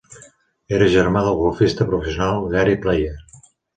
[0.77, 3.13] Era germà del golfista professional Gary Player.